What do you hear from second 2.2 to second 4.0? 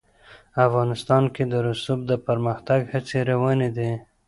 پرمختګ هڅې روانې دي.